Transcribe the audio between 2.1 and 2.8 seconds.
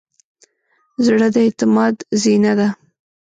زینه ده.